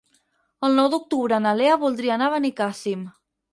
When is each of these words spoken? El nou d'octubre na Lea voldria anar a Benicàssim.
El 0.67 0.77
nou 0.79 0.89
d'octubre 0.93 1.39
na 1.47 1.53
Lea 1.61 1.77
voldria 1.85 2.17
anar 2.17 2.33
a 2.33 2.35
Benicàssim. 2.39 3.07